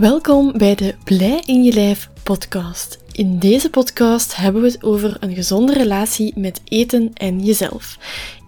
Welkom 0.00 0.52
bij 0.58 0.74
de 0.74 0.94
Blij 1.04 1.42
in 1.44 1.62
je 1.62 1.72
lijf 1.72 2.10
podcast. 2.22 2.98
In 3.12 3.38
deze 3.38 3.70
podcast 3.70 4.36
hebben 4.36 4.62
we 4.62 4.68
het 4.68 4.82
over 4.82 5.16
een 5.20 5.34
gezonde 5.34 5.72
relatie 5.72 6.32
met 6.38 6.60
eten 6.64 7.10
en 7.14 7.44
jezelf. 7.44 7.98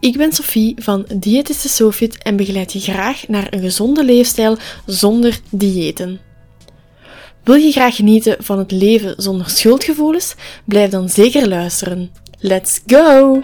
Ik 0.01 0.17
ben 0.17 0.33
Sophie 0.33 0.75
van 0.79 1.05
Diëtiste 1.17 1.69
Sofit 1.69 2.23
en 2.23 2.37
begeleid 2.37 2.73
je 2.73 2.81
graag 2.81 3.29
naar 3.29 3.47
een 3.51 3.61
gezonde 3.61 4.05
leefstijl 4.05 4.57
zonder 4.87 5.41
diëten. 5.51 6.21
Wil 7.43 7.55
je 7.55 7.73
graag 7.73 7.97
genieten 7.97 8.37
van 8.39 8.59
het 8.59 8.71
leven 8.71 9.15
zonder 9.17 9.51
schuldgevoelens? 9.51 10.35
Blijf 10.65 10.91
dan 10.91 11.09
zeker 11.09 11.49
luisteren. 11.49 12.11
Let's 12.39 12.81
go! 12.87 13.41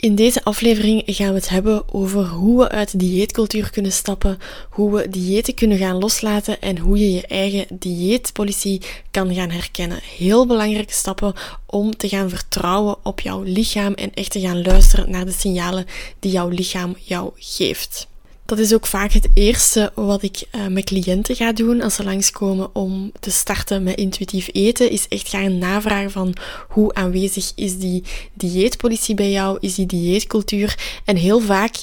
In 0.00 0.14
deze 0.14 0.44
aflevering 0.44 1.02
gaan 1.06 1.28
we 1.28 1.34
het 1.34 1.48
hebben 1.48 1.94
over 1.94 2.26
hoe 2.26 2.58
we 2.58 2.68
uit 2.68 2.90
de 2.90 2.98
dieetcultuur 2.98 3.70
kunnen 3.70 3.92
stappen, 3.92 4.38
hoe 4.70 4.94
we 4.96 5.08
diëten 5.08 5.54
kunnen 5.54 5.78
gaan 5.78 5.98
loslaten 5.98 6.60
en 6.60 6.78
hoe 6.78 6.98
je 6.98 7.12
je 7.12 7.26
eigen 7.26 7.66
dieetpolitie 7.70 8.82
kan 9.10 9.34
gaan 9.34 9.50
herkennen. 9.50 10.00
Heel 10.02 10.46
belangrijke 10.46 10.92
stappen 10.92 11.34
om 11.66 11.96
te 11.96 12.08
gaan 12.08 12.30
vertrouwen 12.30 12.96
op 13.02 13.20
jouw 13.20 13.42
lichaam 13.42 13.92
en 13.92 14.14
echt 14.14 14.30
te 14.30 14.40
gaan 14.40 14.62
luisteren 14.62 15.10
naar 15.10 15.24
de 15.24 15.32
signalen 15.32 15.86
die 16.18 16.32
jouw 16.32 16.48
lichaam 16.48 16.96
jou 16.98 17.30
geeft. 17.34 18.08
Dat 18.48 18.58
is 18.58 18.74
ook 18.74 18.86
vaak 18.86 19.12
het 19.12 19.28
eerste 19.34 19.92
wat 19.94 20.22
ik 20.22 20.42
uh, 20.54 20.66
met 20.66 20.84
cliënten 20.84 21.36
ga 21.36 21.52
doen 21.52 21.82
als 21.82 21.94
ze 21.94 22.04
langskomen 22.04 22.74
om 22.74 23.12
te 23.20 23.30
starten 23.30 23.82
met 23.82 23.96
intuïtief 23.96 24.48
eten. 24.52 24.90
Is 24.90 25.08
echt 25.08 25.28
gaan 25.28 25.58
navragen 25.58 26.10
van 26.10 26.34
hoe 26.68 26.94
aanwezig 26.94 27.52
is 27.54 27.78
die 27.78 28.04
dieetpolitie 28.34 29.14
bij 29.14 29.30
jou, 29.30 29.56
is 29.60 29.74
die 29.74 29.86
dieetcultuur. 29.86 30.78
En 31.04 31.16
heel 31.16 31.40
vaak 31.40 31.74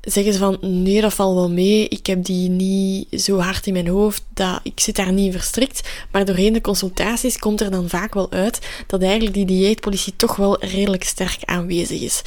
zeggen 0.00 0.32
ze 0.32 0.38
van 0.38 0.58
nee, 0.60 1.00
dat 1.00 1.14
valt 1.14 1.34
wel 1.34 1.50
mee. 1.50 1.88
Ik 1.88 2.06
heb 2.06 2.24
die 2.24 2.48
niet 2.48 3.22
zo 3.22 3.38
hard 3.38 3.66
in 3.66 3.72
mijn 3.72 3.88
hoofd. 3.88 4.22
Dat, 4.34 4.60
ik 4.62 4.80
zit 4.80 4.96
daar 4.96 5.12
niet 5.12 5.32
verstrikt. 5.32 5.88
Maar 6.10 6.24
doorheen 6.24 6.52
de 6.52 6.60
consultaties 6.60 7.38
komt 7.38 7.60
er 7.60 7.70
dan 7.70 7.88
vaak 7.88 8.14
wel 8.14 8.30
uit 8.32 8.58
dat 8.86 9.02
eigenlijk 9.02 9.34
die 9.34 9.46
dieetpolitie 9.46 10.16
toch 10.16 10.36
wel 10.36 10.64
redelijk 10.64 11.04
sterk 11.04 11.38
aanwezig 11.44 12.00
is. 12.00 12.22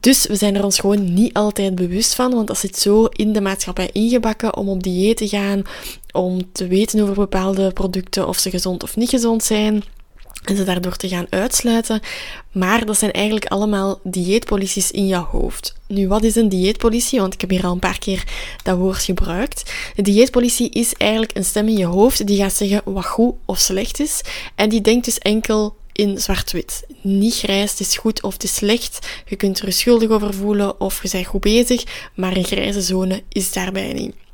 Dus 0.00 0.26
we 0.26 0.36
zijn 0.36 0.56
er 0.56 0.64
ons 0.64 0.78
gewoon 0.78 1.14
niet 1.14 1.34
altijd 1.34 1.74
bewust 1.74 2.14
van, 2.14 2.34
want 2.34 2.46
dat 2.46 2.58
zit 2.58 2.78
zo 2.78 3.04
in 3.04 3.32
de 3.32 3.40
maatschappij 3.40 3.90
ingebakken 3.92 4.56
om 4.56 4.68
op 4.68 4.82
dieet 4.82 5.16
te 5.16 5.28
gaan, 5.28 5.62
om 6.12 6.52
te 6.52 6.66
weten 6.66 7.02
over 7.02 7.14
bepaalde 7.14 7.72
producten 7.72 8.28
of 8.28 8.38
ze 8.38 8.50
gezond 8.50 8.82
of 8.82 8.96
niet 8.96 9.10
gezond 9.10 9.44
zijn. 9.44 9.82
En 10.44 10.56
ze 10.56 10.64
daardoor 10.64 10.96
te 10.96 11.08
gaan 11.08 11.26
uitsluiten. 11.30 12.00
Maar 12.52 12.86
dat 12.86 12.98
zijn 12.98 13.12
eigenlijk 13.12 13.46
allemaal 13.46 14.00
dieetpolities 14.02 14.90
in 14.90 15.06
jouw 15.06 15.24
hoofd. 15.24 15.74
Nu, 15.88 16.08
wat 16.08 16.22
is 16.22 16.34
een 16.34 16.48
dieetpolitie? 16.48 17.20
Want 17.20 17.34
ik 17.34 17.40
heb 17.40 17.50
hier 17.50 17.64
al 17.64 17.72
een 17.72 17.78
paar 17.78 17.98
keer 17.98 18.24
dat 18.62 18.78
woord 18.78 19.02
gebruikt. 19.02 19.72
De 19.94 20.02
dieetpolitie 20.02 20.70
is 20.70 20.94
eigenlijk 20.94 21.36
een 21.36 21.44
stem 21.44 21.68
in 21.68 21.76
je 21.76 21.84
hoofd 21.84 22.26
die 22.26 22.36
gaat 22.36 22.52
zeggen 22.52 22.82
wat 22.84 23.06
goed 23.06 23.34
of 23.44 23.58
slecht 23.58 24.00
is. 24.00 24.20
En 24.54 24.68
die 24.68 24.80
denkt 24.80 25.04
dus 25.04 25.18
enkel 25.18 25.76
in 25.96 26.18
zwart-wit. 26.18 26.86
Niet 27.00 27.34
grijs, 27.34 27.70
het 27.70 27.80
is 27.80 27.96
goed 27.96 28.22
of 28.22 28.32
het 28.32 28.44
is 28.44 28.54
slecht. 28.54 29.06
Je 29.26 29.36
kunt 29.36 29.60
er 29.60 29.72
schuldig 29.72 30.08
over 30.08 30.34
voelen 30.34 30.80
of 30.80 31.02
je 31.02 31.08
bent 31.12 31.26
goed 31.26 31.40
bezig, 31.40 31.84
maar 32.14 32.36
een 32.36 32.44
grijze 32.44 32.82
zone 32.82 33.22
is 33.28 33.52
daarbij 33.52 33.92
niet. 33.92 34.25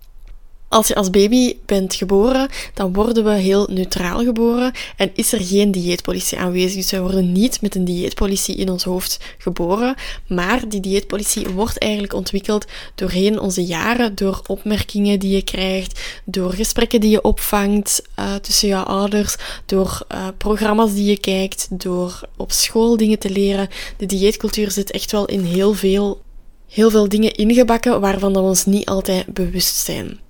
Als 0.73 0.89
je 0.89 0.95
als 0.95 1.11
baby 1.11 1.57
bent 1.67 1.95
geboren, 1.95 2.49
dan 2.75 2.93
worden 2.93 3.25
we 3.25 3.31
heel 3.31 3.67
neutraal 3.71 4.25
geboren 4.25 4.73
en 4.97 5.11
is 5.15 5.33
er 5.33 5.41
geen 5.41 5.71
dieetpolitie 5.71 6.39
aanwezig. 6.39 6.75
Dus 6.75 6.91
we 6.91 7.01
worden 7.01 7.33
niet 7.33 7.61
met 7.61 7.75
een 7.75 7.85
dieetpolitie 7.85 8.57
in 8.57 8.71
ons 8.71 8.85
hoofd 8.85 9.19
geboren, 9.39 9.95
maar 10.29 10.69
die 10.69 10.81
dieetpolitie 10.81 11.49
wordt 11.49 11.79
eigenlijk 11.79 12.13
ontwikkeld 12.13 12.65
doorheen 12.95 13.41
onze 13.41 13.65
jaren, 13.65 14.15
door 14.15 14.41
opmerkingen 14.47 15.19
die 15.19 15.35
je 15.35 15.43
krijgt, 15.43 16.01
door 16.25 16.53
gesprekken 16.53 17.01
die 17.01 17.11
je 17.11 17.23
opvangt 17.23 18.03
uh, 18.19 18.35
tussen 18.35 18.69
jouw 18.69 18.85
ouders, 18.85 19.37
door 19.67 20.07
uh, 20.13 20.29
programma's 20.39 20.95
die 20.95 21.05
je 21.05 21.21
kijkt, 21.21 21.69
door 21.71 22.21
op 22.37 22.53
school 22.53 22.97
dingen 22.97 23.19
te 23.19 23.31
leren. 23.31 23.69
De 23.97 24.07
dieetcultuur 24.07 24.71
zit 24.71 24.91
echt 24.91 25.13
wel 25.13 25.27
in 25.27 25.45
heel 25.45 25.75
veel, 25.75 26.21
heel 26.69 26.91
veel 26.91 27.09
dingen 27.09 27.35
ingebakken 27.35 28.01
waarvan 28.01 28.33
we 28.33 28.39
ons 28.39 28.65
niet 28.65 28.87
altijd 28.87 29.27
bewust 29.27 29.77
zijn. 29.77 30.22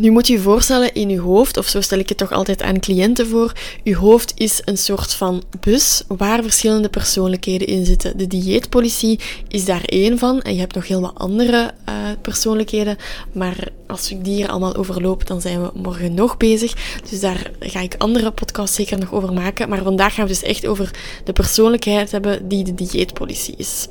Nu 0.00 0.10
moet 0.10 0.26
je 0.26 0.32
je 0.32 0.40
voorstellen 0.40 0.94
in 0.94 1.08
je 1.08 1.20
hoofd, 1.20 1.56
of 1.56 1.66
zo 1.66 1.80
stel 1.80 1.98
ik 1.98 2.08
het 2.08 2.18
toch 2.18 2.32
altijd 2.32 2.62
aan 2.62 2.80
cliënten 2.80 3.26
voor, 3.26 3.52
je 3.82 3.96
hoofd 3.96 4.32
is 4.36 4.60
een 4.64 4.78
soort 4.78 5.14
van 5.14 5.42
bus 5.60 6.02
waar 6.08 6.42
verschillende 6.42 6.88
persoonlijkheden 6.88 7.66
in 7.66 7.84
zitten. 7.84 8.18
De 8.18 8.26
dieetpolitie 8.26 9.20
is 9.48 9.64
daar 9.64 9.84
één 9.84 10.18
van 10.18 10.42
en 10.42 10.54
je 10.54 10.60
hebt 10.60 10.74
nog 10.74 10.88
heel 10.88 11.00
wat 11.00 11.14
andere 11.14 11.74
uh, 11.88 11.94
persoonlijkheden, 12.22 12.96
maar 13.32 13.68
als 13.86 14.10
ik 14.10 14.24
die 14.24 14.34
hier 14.34 14.48
allemaal 14.48 14.74
overloop, 14.74 15.26
dan 15.26 15.40
zijn 15.40 15.62
we 15.62 15.70
morgen 15.74 16.14
nog 16.14 16.36
bezig. 16.36 17.00
Dus 17.10 17.20
daar 17.20 17.50
ga 17.60 17.80
ik 17.80 17.94
andere 17.98 18.30
podcasts 18.30 18.76
zeker 18.76 18.98
nog 18.98 19.12
over 19.12 19.32
maken. 19.32 19.68
Maar 19.68 19.82
vandaag 19.82 20.14
gaan 20.14 20.26
we 20.26 20.30
dus 20.30 20.42
echt 20.42 20.66
over 20.66 20.90
de 21.24 21.32
persoonlijkheid 21.32 22.10
hebben 22.10 22.48
die 22.48 22.64
de 22.64 22.74
dieetpolitie 22.74 23.54
is. 23.56 23.88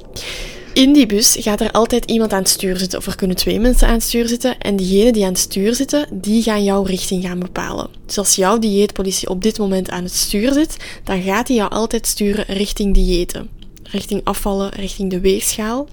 In 0.76 0.94
die 0.94 1.06
bus 1.06 1.36
gaat 1.40 1.62
er 1.62 1.72
altijd 1.72 2.06
iemand 2.06 2.34
aan 2.34 2.40
het 2.40 2.50
stuur 2.50 2.78
zitten, 2.78 3.00
of 3.00 3.06
er 3.06 3.16
kunnen 3.16 3.36
twee 3.36 3.60
mensen 3.60 3.88
aan 3.88 3.94
het 3.94 4.04
stuur 4.04 4.28
zitten. 4.28 4.60
En 4.60 4.76
diegenen 4.76 5.14
die 5.14 5.24
aan 5.24 5.30
het 5.30 5.40
stuur 5.40 5.76
zitten, 5.76 6.08
die 6.12 6.44
gaan 6.44 6.64
jouw 6.64 6.84
richting 6.84 7.24
gaan 7.24 7.40
bepalen. 7.40 7.90
Dus 8.06 8.18
als 8.18 8.36
jouw 8.36 8.60
dieetpolitie 8.60 9.30
op 9.30 9.42
dit 9.42 9.58
moment 9.58 9.90
aan 9.90 10.04
het 10.04 10.14
stuur 10.14 10.54
zit, 10.54 10.78
dan 11.04 11.22
gaat 11.22 11.48
hij 11.48 11.58
jou 11.58 11.72
altijd 11.72 12.08
sturen 12.08 12.46
richting 12.48 12.94
diëten. 12.94 13.50
Richting 13.84 14.22
afvallen, 14.24 14.70
richting 14.70 15.10
de 15.10 15.20
weegschaal. 15.20 15.88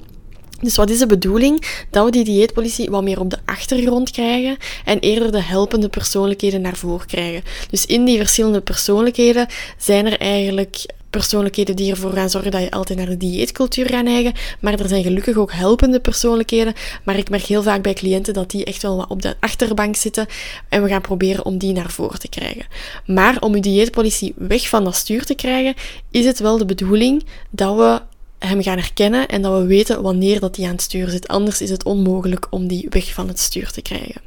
Dus 0.61 0.77
wat 0.77 0.91
is 0.91 0.99
de 0.99 1.07
bedoeling? 1.07 1.85
Dat 1.91 2.05
we 2.05 2.11
die 2.11 2.25
dieetpolitie 2.25 2.91
wat 2.91 3.03
meer 3.03 3.21
op 3.21 3.31
de 3.31 3.39
achtergrond 3.45 4.11
krijgen 4.11 4.57
en 4.85 4.99
eerder 4.99 5.33
de 5.33 5.43
helpende 5.43 5.89
persoonlijkheden 5.89 6.61
naar 6.61 6.77
voren 6.77 7.07
krijgen. 7.07 7.43
Dus 7.71 7.87
in 7.87 8.05
die 8.05 8.19
verschillende 8.19 8.61
persoonlijkheden 8.61 9.47
zijn 9.79 10.07
er 10.07 10.19
eigenlijk 10.19 10.87
persoonlijkheden 11.13 11.77
die 11.77 11.91
ervoor 11.91 12.13
gaan 12.13 12.31
zorgen 12.31 12.51
dat 12.51 12.63
je 12.63 12.71
altijd 12.71 12.99
naar 12.99 13.09
de 13.09 13.17
dieetcultuur 13.17 13.89
gaat 13.89 14.05
neigen. 14.05 14.33
Maar 14.61 14.81
er 14.81 14.89
zijn 14.89 15.03
gelukkig 15.03 15.37
ook 15.37 15.53
helpende 15.53 16.01
persoonlijkheden. 16.01 16.75
Maar 17.05 17.17
ik 17.17 17.31
merk 17.31 17.43
heel 17.43 17.63
vaak 17.63 17.83
bij 17.83 17.93
cliënten 17.93 18.35
dat 18.35 18.51
die 18.51 18.65
echt 18.65 18.83
wel 18.83 18.97
wat 18.97 19.09
op 19.09 19.23
de 19.23 19.35
achterbank 19.41 19.97
zitten. 19.97 20.27
En 20.69 20.83
we 20.83 20.89
gaan 20.89 21.01
proberen 21.01 21.45
om 21.45 21.59
die 21.59 21.73
naar 21.73 21.91
voren 21.91 22.19
te 22.19 22.29
krijgen. 22.29 22.67
Maar 23.07 23.37
om 23.41 23.55
je 23.55 23.61
dieetpolitie 23.61 24.35
weg 24.37 24.69
van 24.69 24.85
dat 24.85 24.95
stuur 24.95 25.25
te 25.25 25.35
krijgen, 25.35 25.75
is 26.11 26.25
het 26.25 26.39
wel 26.39 26.59
de 26.59 26.65
bedoeling 26.65 27.25
dat 27.51 27.77
we 27.77 28.01
hem 28.47 28.63
gaan 28.63 28.79
herkennen 28.79 29.29
en 29.29 29.43
dat 29.43 29.61
we 29.61 29.67
weten 29.67 30.03
wanneer 30.03 30.41
dat 30.41 30.57
hij 30.57 30.67
aan 30.67 30.73
het 30.73 30.83
stuur 30.83 31.09
zit. 31.09 31.29
Anders 31.29 31.61
is 31.61 31.71
het 31.71 31.85
onmogelijk 31.85 32.47
om 32.51 32.67
die 32.67 32.87
weg 32.91 33.13
van 33.13 33.29
het 33.29 33.39
stuur 33.39 33.71
te 33.71 33.83
krijgen 33.83 34.21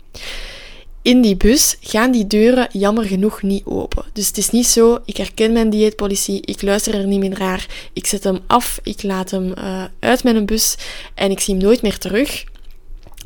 in 1.06 1.22
die 1.22 1.36
bus 1.36 1.78
gaan 1.82 2.12
die 2.12 2.28
deuren 2.28 2.68
jammer 2.72 3.06
genoeg 3.06 3.42
niet 3.42 3.66
open. 3.66 4.06
Dus 4.14 4.28
het 4.28 4.38
is 4.38 4.50
niet 4.50 4.68
zo, 4.68 5.00
ik 5.06 5.18
herken 5.18 5.52
mijn 5.52 5.70
dieetpolitie, 5.70 6.42
ik 6.42 6.62
luister 6.62 6.96
er 6.96 7.08
niet 7.08 7.20
meer 7.20 7.40
naar, 7.40 7.90
ik 7.94 8.08
zet 8.08 8.24
hem 8.24 8.40
af, 8.48 8.80
ik 8.84 9.04
laat 9.04 9.32
hem 9.32 9.54
uh, 9.58 9.84
uit 10.00 10.24
mijn 10.24 10.46
bus 10.46 10.76
en 11.14 11.32
ik 11.32 11.40
zie 11.40 11.56
hem 11.56 11.64
nooit 11.64 11.82
meer 11.82 11.98
terug. 11.98 12.44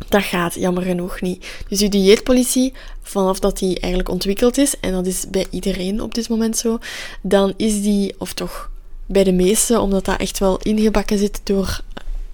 Dat 0.10 0.24
gaat 0.24 0.54
jammer 0.54 0.84
genoeg 0.84 1.22
niet. 1.22 1.46
Dus 1.68 1.82
uw 1.82 1.90
dieetpolitie, 1.90 2.74
vanaf 3.02 3.40
dat 3.40 3.58
die 3.58 3.80
eigenlijk 3.80 4.12
ontwikkeld 4.12 4.58
is, 4.58 4.80
en 4.80 4.92
dat 4.92 5.06
is 5.06 5.30
bij 5.30 5.46
iedereen 5.50 6.02
op 6.02 6.14
dit 6.14 6.30
moment 6.30 6.58
zo, 6.58 6.80
dan 7.22 7.54
is 7.58 7.82
die, 7.82 8.16
of 8.18 8.34
toch 8.34 8.70
bij 9.06 9.24
de 9.24 9.32
meesten, 9.32 9.82
omdat 9.82 10.06
dat 10.06 10.20
echt 10.20 10.40
wel 10.40 10.60
ingebakken 10.62 11.18
zit 11.18 11.42
door 11.44 11.82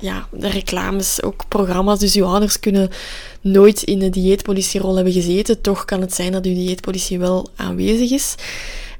ja, 0.05 0.27
de 0.31 0.47
reclames, 0.49 1.23
ook 1.23 1.47
programma's. 1.47 1.99
Dus 1.99 2.15
uw 2.15 2.25
ouders 2.25 2.59
kunnen 2.59 2.89
nooit 3.41 3.83
in 3.83 3.99
de 3.99 4.09
dieetpolitierol 4.09 4.95
hebben 4.95 5.13
gezeten. 5.13 5.61
Toch 5.61 5.85
kan 5.85 6.01
het 6.01 6.13
zijn 6.13 6.31
dat 6.31 6.45
uw 6.45 6.53
dieetpolitie 6.53 7.19
wel 7.19 7.49
aanwezig 7.55 8.11
is. 8.11 8.35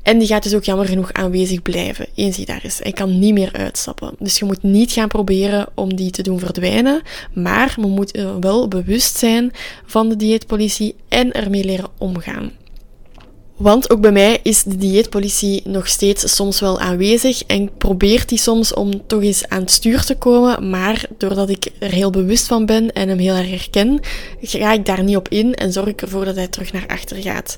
En 0.02 0.20
die 0.20 0.28
gaat 0.28 0.44
dus 0.44 0.56
ook 0.56 0.64
jammer 0.64 0.86
genoeg 0.86 1.14
aanwezig 1.14 1.62
blijven, 1.62 2.08
eens 2.16 2.36
hij 2.36 2.46
daar 2.46 2.66
is. 2.66 2.80
Hij 2.82 2.92
kan 2.92 3.20
niet 3.20 3.34
meer 3.34 3.54
uitstappen. 3.54 4.16
Dus 4.20 4.40
je 4.40 4.46
moet 4.46 4.64
niet 4.64 4.92
gaan 4.92 5.08
proberen 5.08 5.68
om 5.74 5.96
die 5.96 6.12
te 6.12 6.22
doen 6.22 6.40
verdwijnen. 6.40 7.02
Maar 7.34 7.74
we 7.76 7.88
moeten 7.88 8.42
wel 8.42 8.68
bewust 8.68 9.18
zijn 9.18 9.52
van 9.86 10.10
de 10.10 10.16
dieetpolitie 10.16 10.96
en 11.08 11.32
ermee 11.32 11.64
leren 11.64 11.90
omgaan. 11.98 12.52
Want 13.56 13.90
ook 13.90 14.02
bij 14.02 14.12
mij 14.12 14.40
is 14.44 14.64
de 14.64 14.78
dieetpolitie 14.78 15.62
nog 15.64 15.88
steeds 15.88 16.36
soms 16.36 16.60
wel 16.60 16.80
aanwezig 16.80 17.44
en 17.44 17.70
probeert 17.78 18.30
die 18.30 18.38
soms 18.38 18.74
om 18.74 19.08
toch 19.08 19.22
eens 19.22 19.48
aan 19.48 19.62
het 19.62 19.72
stuur 19.72 20.04
te 20.04 20.16
komen. 20.16 20.70
Maar 20.70 21.06
doordat 21.18 21.50
ik 21.50 21.72
er 21.80 21.92
heel 21.92 22.10
bewust 22.10 22.48
van 22.48 22.66
ben 22.66 22.94
en 22.94 23.10
hem 23.10 23.18
heel 23.18 23.36
erg 23.36 23.50
herken, 23.50 24.00
ga 24.42 24.74
ik 24.74 24.86
daar 24.86 25.04
niet 25.04 25.16
op 25.16 25.30
in 25.30 25.54
en 25.54 25.72
zorg 25.72 25.88
ik 25.88 26.02
ervoor 26.02 26.26
dat 26.26 26.36
hij 26.36 26.48
terug 26.48 26.74
naar 26.74 26.88
achter 26.88 27.18
gaat. 27.18 27.56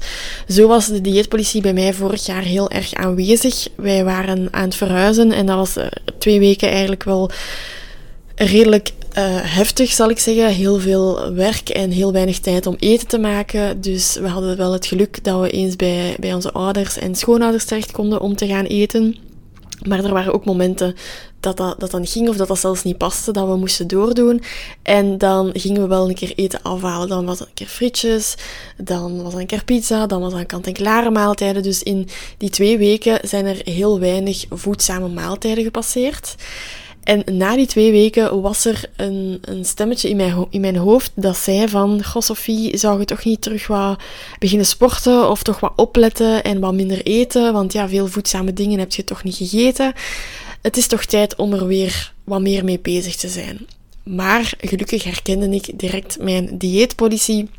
Zo 0.48 0.68
was 0.68 0.88
de 0.88 1.02
dieetpolitie 1.02 1.62
bij 1.62 1.74
mij 1.74 1.94
vorig 1.94 2.26
jaar 2.26 2.44
heel 2.44 2.70
erg 2.70 2.94
aanwezig. 2.94 3.68
Wij 3.76 4.04
waren 4.04 4.48
aan 4.52 4.64
het 4.64 4.76
verhuizen 4.76 5.32
en 5.32 5.46
dat 5.46 5.56
was 5.56 5.76
eh, 5.76 5.86
twee 6.18 6.40
weken 6.40 6.70
eigenlijk 6.70 7.04
wel 7.04 7.32
redelijk 8.36 8.92
heftig, 9.24 9.92
zal 9.92 10.10
ik 10.10 10.20
zeggen. 10.20 10.48
Heel 10.48 10.80
veel 10.80 11.34
werk 11.34 11.70
en 11.70 11.92
heel 11.92 12.12
weinig 12.12 12.40
tijd 12.40 12.66
om 12.66 12.76
eten 12.80 13.08
te 13.08 13.18
maken. 13.18 13.82
Dus 13.82 14.16
we 14.16 14.28
hadden 14.28 14.58
wel 14.58 14.74
het 14.74 14.86
geluk 14.86 15.24
dat 15.24 15.42
we 15.42 15.50
eens 15.50 15.76
bij, 15.76 16.16
bij 16.20 16.34
onze 16.34 16.52
ouders 16.52 16.98
en 16.98 17.16
schoonouders 17.16 17.66
terecht 17.66 17.92
konden 17.92 18.22
om 18.22 18.36
te 18.36 18.48
gaan 18.48 18.66
eten. 18.66 19.16
Maar 19.88 20.04
er 20.04 20.14
waren 20.14 20.34
ook 20.34 20.46
momenten 20.46 20.96
dat 21.40 21.58
dat, 21.58 21.80
dat 21.80 21.92
dan 21.92 22.08
ging 22.08 22.30
of 22.30 22.36
dat 22.36 22.48
dat 22.48 22.60
zelfs 22.60 22.84
niet 22.84 22.98
paste, 22.98 23.32
dat 23.32 23.48
we 23.48 23.56
moesten 23.56 23.88
doordoen. 23.88 24.42
En 24.84 25.18
dan 25.18 25.50
gingen 25.54 25.82
we 25.82 25.88
wel 25.88 26.10
een 26.10 26.16
keer 26.16 26.34
eten 26.36 26.62
afhalen. 26.62 27.08
Dan 27.08 27.26
was 27.26 27.40
het 27.40 27.48
een 27.48 27.54
keer 27.54 27.68
frietjes, 27.68 28.36
dan 28.78 29.24
was 29.24 29.34
een 29.34 29.46
keer 29.46 29.64
pizza, 29.64 30.06
dan 30.06 30.22
was 30.22 30.34
een 30.34 30.46
kant-en-klare 30.46 31.10
maaltijden. 31.10 31.64
Dus 31.64 31.84
in 31.84 32.08
die 32.38 32.50
twee 32.50 32.78
weken 32.78 33.20
zijn 33.22 33.46
er 33.46 33.62
heel 33.64 34.00
weinig 34.00 34.46
voedzame 34.50 35.08
maaltijden 35.08 35.64
gepasseerd. 35.64 36.36
En 37.08 37.38
na 37.38 37.56
die 37.56 37.66
twee 37.66 37.92
weken 37.92 38.42
was 38.42 38.66
er 38.66 38.90
een, 38.96 39.38
een 39.42 39.66
stemmetje 39.66 40.10
in 40.10 40.16
mijn, 40.16 40.46
in 40.50 40.62
mijn 40.62 40.76
hoofd 40.76 41.12
dat 41.16 41.38
zei 41.38 41.68
van, 41.68 42.04
goh 42.04 42.22
Sophie, 42.22 42.78
zou 42.78 43.00
je 43.00 43.06
toch 43.06 43.24
niet 43.24 43.42
terug 43.42 43.68
wat 43.68 44.00
beginnen 44.40 44.66
sporten 44.66 45.30
of 45.30 45.44
toch 45.44 45.60
wat 45.60 45.74
opletten 45.76 46.44
en 46.44 46.60
wat 46.60 46.74
minder 46.74 47.06
eten? 47.06 47.54
Want 47.54 47.74
ja, 47.74 47.90
veel 47.90 48.08
voedzame 48.08 48.54
dingen 48.54 48.80
heb 48.80 48.94
je 48.94 49.04
toch 49.04 49.24
niet 49.24 49.36
gegeten. 49.36 49.94
Het 50.62 50.78
is 50.78 50.88
toch 50.88 51.06
tijd 51.06 51.36
om 51.36 51.54
er 51.54 51.68
weer 51.68 52.14
wat 52.24 52.42
meer 52.42 52.64
mee 52.64 52.80
bezig 52.80 53.16
te 53.16 53.28
zijn. 53.28 53.68
Maar 54.04 54.54
gelukkig 54.58 55.04
herkende 55.04 55.50
ik 55.50 55.80
direct 55.80 56.18
mijn 56.20 56.58
dieetpolitie 56.58 57.50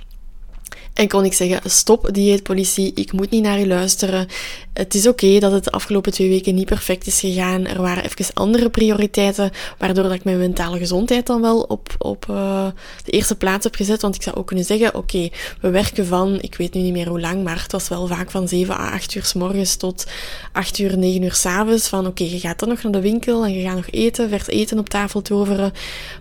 en 0.98 1.08
kon 1.08 1.24
ik 1.24 1.32
zeggen, 1.32 1.70
stop 1.70 2.08
dieetpolitie, 2.12 2.92
ik 2.94 3.12
moet 3.12 3.30
niet 3.30 3.42
naar 3.42 3.60
u 3.60 3.66
luisteren. 3.66 4.26
Het 4.72 4.94
is 4.94 5.06
oké 5.06 5.38
dat 5.38 5.52
het 5.52 5.64
de 5.64 5.70
afgelopen 5.70 6.12
twee 6.12 6.28
weken 6.28 6.54
niet 6.54 6.66
perfect 6.66 7.06
is 7.06 7.20
gegaan. 7.20 7.66
Er 7.66 7.82
waren 7.82 8.04
even 8.04 8.34
andere 8.34 8.70
prioriteiten, 8.70 9.50
waardoor 9.78 10.04
dat 10.04 10.12
ik 10.12 10.24
mijn 10.24 10.38
mentale 10.38 10.78
gezondheid 10.78 11.26
dan 11.26 11.40
wel 11.40 11.60
op, 11.60 11.94
op 11.98 12.26
uh, 12.30 12.66
de 13.04 13.10
eerste 13.10 13.36
plaats 13.36 13.64
heb 13.64 13.74
gezet. 13.74 14.02
Want 14.02 14.14
ik 14.14 14.22
zou 14.22 14.36
ook 14.36 14.46
kunnen 14.46 14.64
zeggen, 14.64 14.94
oké, 14.94 15.28
we 15.60 15.70
werken 15.70 16.06
van, 16.06 16.38
ik 16.40 16.54
weet 16.54 16.74
nu 16.74 16.80
niet 16.80 16.92
meer 16.92 17.08
hoe 17.08 17.20
lang, 17.20 17.44
maar 17.44 17.62
het 17.62 17.72
was 17.72 17.88
wel 17.88 18.06
vaak 18.06 18.30
van 18.30 18.48
7 18.48 18.74
à 18.74 18.90
8 18.90 19.14
uur 19.14 19.24
s 19.24 19.34
morgens 19.34 19.76
tot 19.76 20.06
8 20.52 20.78
uur, 20.78 20.98
9 20.98 21.22
uur 21.22 21.34
s 21.34 21.46
avonds. 21.46 21.88
Van 21.88 22.06
oké, 22.06 22.24
je 22.24 22.40
gaat 22.40 22.58
dan 22.58 22.68
nog 22.68 22.82
naar 22.82 22.92
de 22.92 23.00
winkel 23.00 23.44
en 23.44 23.52
je 23.52 23.62
gaat 23.62 23.76
nog 23.76 23.90
eten, 23.90 24.28
vers 24.28 24.46
eten 24.46 24.78
op 24.78 24.88
tafel 24.88 25.22
toveren. 25.22 25.72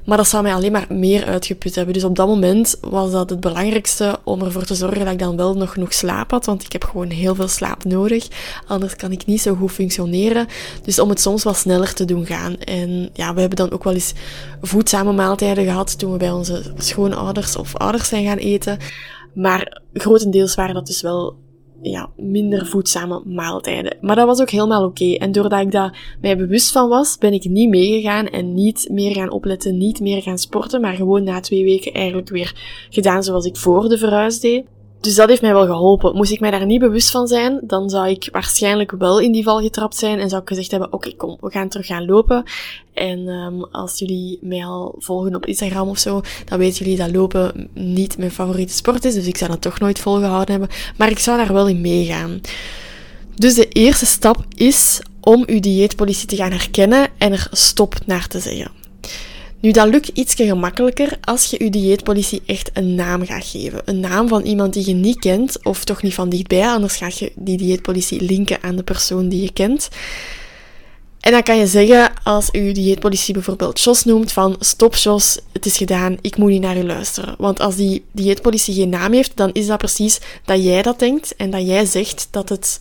Maar 0.05 0.17
dat 0.17 0.27
zou 0.27 0.43
mij 0.43 0.53
alleen 0.53 0.71
maar 0.71 0.85
meer 0.89 1.25
uitgeput 1.25 1.75
hebben. 1.75 1.93
Dus 1.93 2.03
op 2.03 2.15
dat 2.15 2.27
moment 2.27 2.77
was 2.81 3.11
dat 3.11 3.29
het 3.29 3.39
belangrijkste 3.39 4.19
om 4.23 4.41
ervoor 4.41 4.65
te 4.67 4.75
zorgen 4.75 5.03
dat 5.03 5.13
ik 5.13 5.19
dan 5.19 5.37
wel 5.37 5.53
nog 5.53 5.71
genoeg 5.71 5.93
slaap 5.93 6.31
had, 6.31 6.45
want 6.45 6.63
ik 6.63 6.71
heb 6.71 6.83
gewoon 6.83 7.09
heel 7.09 7.35
veel 7.35 7.47
slaap 7.47 7.83
nodig. 7.83 8.27
Anders 8.67 8.95
kan 8.95 9.11
ik 9.11 9.25
niet 9.25 9.41
zo 9.41 9.55
goed 9.55 9.71
functioneren. 9.71 10.47
Dus 10.83 10.99
om 10.99 11.09
het 11.09 11.21
soms 11.21 11.43
wat 11.43 11.57
sneller 11.57 11.93
te 11.93 12.05
doen 12.05 12.25
gaan. 12.25 12.57
En 12.57 13.09
ja, 13.13 13.33
we 13.33 13.39
hebben 13.39 13.57
dan 13.57 13.71
ook 13.71 13.83
wel 13.83 13.93
eens 13.93 14.13
voedzame 14.61 15.11
maaltijden 15.11 15.63
gehad 15.63 15.99
toen 15.99 16.11
we 16.11 16.17
bij 16.17 16.31
onze 16.31 16.73
schoonouders 16.77 17.55
of 17.55 17.75
ouders 17.75 18.07
zijn 18.07 18.25
gaan 18.25 18.37
eten. 18.37 18.77
Maar 19.33 19.81
grotendeels 19.93 20.55
waren 20.55 20.73
dat 20.73 20.87
dus 20.87 21.01
wel 21.01 21.35
ja, 21.81 22.09
minder 22.15 22.65
voedzame 22.65 23.21
maaltijden. 23.25 23.97
Maar 24.01 24.15
dat 24.15 24.25
was 24.25 24.41
ook 24.41 24.49
helemaal 24.49 24.85
oké. 24.85 25.13
En 25.13 25.31
doordat 25.31 25.61
ik 25.61 25.71
daar 25.71 26.17
mij 26.21 26.37
bewust 26.37 26.71
van 26.71 26.89
was, 26.89 27.17
ben 27.17 27.33
ik 27.33 27.45
niet 27.45 27.69
meegegaan 27.69 28.27
en 28.27 28.53
niet 28.53 28.87
meer 28.91 29.13
gaan 29.13 29.31
opletten, 29.31 29.77
niet 29.77 29.99
meer 29.99 30.21
gaan 30.21 30.37
sporten, 30.37 30.81
maar 30.81 30.93
gewoon 30.93 31.23
na 31.23 31.39
twee 31.39 31.63
weken 31.63 31.93
eigenlijk 31.93 32.29
weer 32.29 32.87
gedaan 32.89 33.23
zoals 33.23 33.45
ik 33.45 33.55
voor 33.55 33.89
de 33.89 33.97
verhuis 33.97 34.39
deed. 34.39 34.65
Dus 34.99 35.15
dat 35.15 35.29
heeft 35.29 35.41
mij 35.41 35.53
wel 35.53 35.65
geholpen. 35.65 36.15
Moest 36.15 36.31
ik 36.31 36.39
mij 36.39 36.51
daar 36.51 36.65
niet 36.65 36.79
bewust 36.79 37.11
van 37.11 37.27
zijn, 37.27 37.59
dan 37.63 37.89
zou 37.89 38.09
ik 38.09 38.29
waarschijnlijk 38.31 38.91
wel 38.91 39.19
in 39.19 39.31
die 39.31 39.43
val 39.43 39.61
getrapt 39.61 39.95
zijn 39.95 40.19
en 40.19 40.29
zou 40.29 40.41
ik 40.41 40.47
gezegd 40.47 40.71
hebben, 40.71 40.93
oké, 40.93 41.15
kom, 41.15 41.37
we 41.39 41.51
gaan 41.51 41.69
terug 41.69 41.85
gaan 41.85 42.05
lopen. 42.05 42.43
En 42.93 43.27
um, 43.27 43.63
als 43.63 43.99
jullie 43.99 44.39
mij 44.41 44.65
al 44.65 44.95
volgen 44.97 45.35
op 45.35 45.45
Instagram 45.45 45.89
of 45.89 45.97
zo, 45.97 46.21
dan 46.45 46.57
weten 46.57 46.85
jullie 46.85 46.97
dat 46.97 47.11
lopen 47.11 47.69
niet 47.73 48.17
mijn 48.17 48.31
favoriete 48.31 48.73
sport 48.73 49.05
is, 49.05 49.13
dus 49.13 49.27
ik 49.27 49.37
zou 49.37 49.51
dat 49.51 49.61
toch 49.61 49.79
nooit 49.79 49.99
volgehouden 49.99 50.51
hebben. 50.51 50.75
Maar 50.97 51.09
ik 51.09 51.19
zou 51.19 51.37
daar 51.37 51.53
wel 51.53 51.67
in 51.67 51.81
meegaan. 51.81 52.41
Dus 53.35 53.53
de 53.53 53.67
eerste 53.67 54.05
stap 54.05 54.45
is 54.55 55.01
om 55.21 55.43
uw 55.45 55.59
dieetpolitie 55.59 56.27
te 56.27 56.35
gaan 56.35 56.51
herkennen 56.51 57.09
en 57.17 57.31
er 57.31 57.47
stop 57.51 57.95
naar 58.05 58.27
te 58.27 58.39
zeggen. 58.39 58.71
Nu, 59.67 59.73
dat 59.73 59.89
lukt 59.89 60.07
iets 60.13 60.33
gemakkelijker 60.33 61.17
als 61.21 61.45
je 61.45 61.63
je 61.63 61.69
dieetpolitie 61.69 62.41
echt 62.45 62.69
een 62.73 62.95
naam 62.95 63.25
gaat 63.25 63.45
geven. 63.45 63.81
Een 63.85 63.99
naam 63.99 64.27
van 64.27 64.41
iemand 64.41 64.73
die 64.73 64.87
je 64.87 64.93
niet 64.93 65.19
kent, 65.19 65.63
of 65.63 65.83
toch 65.83 66.01
niet 66.01 66.13
van 66.13 66.29
dichtbij, 66.29 66.67
anders 66.67 66.95
ga 66.95 67.09
je 67.13 67.31
die 67.35 67.57
dieetpolitie 67.57 68.21
linken 68.21 68.63
aan 68.63 68.75
de 68.75 68.83
persoon 68.83 69.29
die 69.29 69.41
je 69.41 69.53
kent. 69.53 69.89
En 71.19 71.31
dan 71.31 71.43
kan 71.43 71.57
je 71.57 71.67
zeggen, 71.67 72.11
als 72.23 72.49
je 72.51 72.73
dieetpolitie 72.73 73.33
bijvoorbeeld 73.33 73.81
Jos 73.81 74.03
noemt, 74.03 74.31
van 74.31 74.55
stop 74.59 74.95
Jos, 74.95 75.39
het 75.51 75.65
is 75.65 75.77
gedaan, 75.77 76.17
ik 76.21 76.37
moet 76.37 76.49
niet 76.49 76.61
naar 76.61 76.77
u 76.77 76.83
luisteren. 76.83 77.35
Want 77.37 77.59
als 77.59 77.75
die 77.75 78.03
dieetpolitie 78.11 78.73
geen 78.73 78.89
naam 78.89 79.13
heeft, 79.13 79.31
dan 79.35 79.51
is 79.51 79.67
dat 79.67 79.77
precies 79.77 80.19
dat 80.45 80.63
jij 80.63 80.81
dat 80.81 80.99
denkt 80.99 81.35
en 81.35 81.49
dat 81.49 81.67
jij 81.67 81.85
zegt 81.85 82.27
dat 82.31 82.49
het 82.49 82.79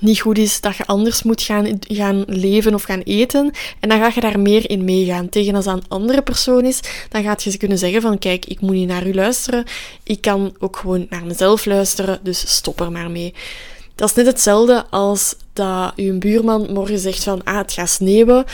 niet 0.00 0.20
goed 0.20 0.38
is, 0.38 0.60
dat 0.60 0.76
je 0.76 0.86
anders 0.86 1.22
moet 1.22 1.42
gaan, 1.42 1.78
gaan 1.80 2.24
leven 2.26 2.74
of 2.74 2.82
gaan 2.82 3.00
eten. 3.00 3.50
En 3.80 3.88
dan 3.88 3.98
ga 3.98 4.10
je 4.14 4.20
daar 4.20 4.40
meer 4.40 4.70
in 4.70 4.84
meegaan. 4.84 5.28
Tegen 5.28 5.54
als 5.54 5.64
dat 5.64 5.74
een 5.74 5.88
andere 5.88 6.22
persoon 6.22 6.64
is, 6.64 6.80
dan 7.08 7.22
gaat 7.22 7.42
je 7.42 7.50
ze 7.50 7.58
kunnen 7.58 7.78
zeggen 7.78 8.02
van 8.02 8.18
kijk, 8.18 8.46
ik 8.46 8.60
moet 8.60 8.74
niet 8.74 8.88
naar 8.88 9.06
u 9.06 9.14
luisteren. 9.14 9.64
Ik 10.02 10.20
kan 10.20 10.54
ook 10.58 10.76
gewoon 10.76 11.06
naar 11.10 11.24
mezelf 11.24 11.64
luisteren, 11.64 12.18
dus 12.22 12.54
stop 12.54 12.80
er 12.80 12.92
maar 12.92 13.10
mee. 13.10 13.34
Dat 13.94 14.08
is 14.08 14.14
net 14.14 14.26
hetzelfde 14.26 14.84
als 14.90 15.34
dat 15.52 15.92
uw 15.96 16.18
buurman 16.18 16.72
morgen 16.72 16.98
zegt 16.98 17.24
van 17.24 17.44
ah, 17.44 17.56
het 17.56 17.72
gaat 17.72 17.90
sneeuwen 17.90 18.44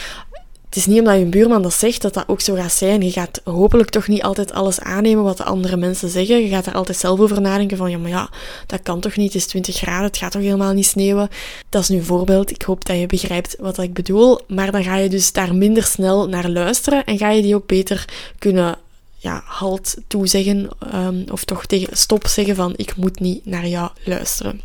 het 0.71 0.79
is 0.79 0.87
niet 0.87 0.99
omdat 0.99 1.19
je 1.19 1.25
buurman 1.25 1.63
dat 1.63 1.73
zegt 1.73 2.03
dat 2.03 2.15
dat 2.15 2.29
ook 2.29 2.41
zo 2.41 2.55
gaat 2.55 2.73
zijn. 2.73 3.03
Je 3.03 3.11
gaat 3.11 3.41
hopelijk 3.45 3.91
toch 3.91 4.09
niet 4.09 4.23
altijd 4.23 4.53
alles 4.53 4.81
aannemen 4.81 5.25
wat 5.25 5.37
de 5.37 5.45
andere 5.45 5.77
mensen 5.77 6.09
zeggen. 6.09 6.43
Je 6.43 6.49
gaat 6.49 6.67
er 6.67 6.75
altijd 6.75 6.99
zelf 6.99 7.21
over 7.21 7.41
nadenken 7.41 7.77
van, 7.77 7.91
ja, 7.91 7.99
maar 7.99 8.11
ja, 8.11 8.31
dat 8.67 8.83
kan 8.83 9.01
toch 9.01 9.17
niet. 9.17 9.33
Het 9.33 9.43
is 9.43 9.47
20 9.47 9.77
graden, 9.77 10.07
het 10.07 10.17
gaat 10.17 10.33
toch 10.33 10.43
helemaal 10.43 10.73
niet 10.73 10.87
sneeuwen. 10.87 11.29
Dat 11.69 11.83
is 11.83 11.89
nu 11.89 11.97
een 11.97 12.05
voorbeeld. 12.05 12.51
Ik 12.51 12.63
hoop 12.63 12.85
dat 12.85 12.99
je 12.99 13.07
begrijpt 13.07 13.57
wat 13.59 13.79
ik 13.79 13.95
bedoel. 13.95 14.41
Maar 14.49 14.71
dan 14.71 14.85
ga 14.85 14.97
je 14.97 15.09
dus 15.09 15.33
daar 15.33 15.55
minder 15.55 15.83
snel 15.83 16.29
naar 16.29 16.49
luisteren 16.49 17.05
en 17.05 17.19
ga 17.19 17.31
je 17.31 17.43
die 17.43 17.55
ook 17.55 17.67
beter 17.67 18.05
kunnen 18.39 18.79
ja, 19.17 19.43
halt 19.45 19.97
toezeggen 20.07 20.69
um, 20.95 21.25
of 21.33 21.45
toch 21.45 21.67
tegen 21.67 21.97
stop 21.97 22.27
zeggen 22.27 22.55
van, 22.55 22.73
ik 22.77 22.97
moet 22.97 23.21
niet 23.21 23.47
naar 23.47 23.67
jou 23.67 23.91
luisteren. 24.05 24.61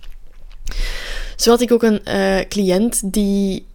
Zo 1.35 1.49
had 1.49 1.61
ik 1.61 1.71
ook 1.71 1.83
een 1.83 2.01
uh, 2.07 2.39
cliënt 2.49 3.13
die 3.13 3.65